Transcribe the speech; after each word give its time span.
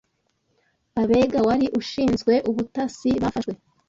Abega 1.01 1.39
wari 1.47 1.65
ushinzwe 1.79 2.33
ubutasi, 2.49 3.11
bafashwe 3.23 3.53